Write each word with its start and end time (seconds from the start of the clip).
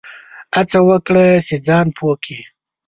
هڅه 0.55 0.79
وکړه 0.89 1.25
چي 1.47 1.55
ځان 1.67 1.85
پوه 1.97 2.15
کړې! 2.23 2.39